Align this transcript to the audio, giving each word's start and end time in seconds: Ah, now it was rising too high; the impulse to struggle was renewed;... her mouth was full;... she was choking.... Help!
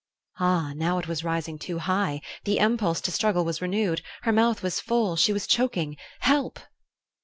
Ah, 0.39 0.73
now 0.75 0.97
it 0.97 1.07
was 1.07 1.23
rising 1.23 1.59
too 1.59 1.77
high; 1.77 2.21
the 2.43 2.57
impulse 2.57 3.01
to 3.01 3.11
struggle 3.11 3.45
was 3.45 3.61
renewed;... 3.61 4.01
her 4.23 4.31
mouth 4.31 4.63
was 4.63 4.79
full;... 4.79 5.15
she 5.15 5.31
was 5.31 5.45
choking.... 5.45 5.95
Help! 6.21 6.59